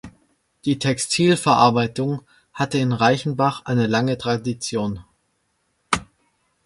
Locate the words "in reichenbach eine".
2.79-3.85